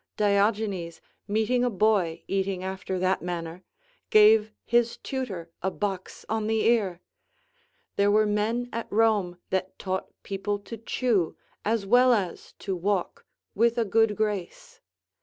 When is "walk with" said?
12.75-13.77